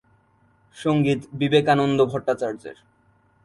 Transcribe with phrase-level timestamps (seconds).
[0.77, 2.77] সঙ্গীত বিবেকানন্দ ভট্টাচার্যের।